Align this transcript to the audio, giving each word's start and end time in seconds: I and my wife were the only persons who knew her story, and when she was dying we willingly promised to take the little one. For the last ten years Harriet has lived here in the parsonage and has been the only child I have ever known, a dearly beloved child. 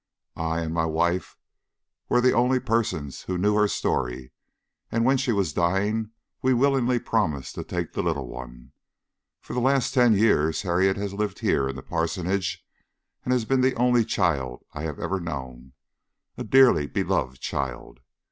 I 0.35 0.61
and 0.61 0.73
my 0.73 0.85
wife 0.87 1.37
were 2.09 2.21
the 2.21 2.33
only 2.33 2.59
persons 2.59 3.21
who 3.21 3.37
knew 3.37 3.53
her 3.53 3.67
story, 3.67 4.31
and 4.91 5.05
when 5.05 5.15
she 5.17 5.31
was 5.31 5.53
dying 5.53 6.09
we 6.41 6.55
willingly 6.55 6.97
promised 6.97 7.53
to 7.53 7.63
take 7.63 7.93
the 7.93 8.01
little 8.01 8.27
one. 8.27 8.71
For 9.41 9.53
the 9.53 9.59
last 9.59 9.93
ten 9.93 10.13
years 10.13 10.63
Harriet 10.63 10.97
has 10.97 11.13
lived 11.13 11.37
here 11.37 11.69
in 11.69 11.75
the 11.75 11.83
parsonage 11.83 12.65
and 13.23 13.31
has 13.31 13.45
been 13.45 13.61
the 13.61 13.75
only 13.75 14.03
child 14.03 14.65
I 14.73 14.81
have 14.85 14.97
ever 14.99 15.19
known, 15.19 15.73
a 16.35 16.43
dearly 16.43 16.87
beloved 16.87 17.39
child. 17.39 17.99